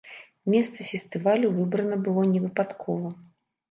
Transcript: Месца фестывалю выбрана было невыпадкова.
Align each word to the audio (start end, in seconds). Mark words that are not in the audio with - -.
Месца 0.53 0.87
фестывалю 0.93 1.53
выбрана 1.61 1.95
было 2.11 2.27
невыпадкова. 2.35 3.19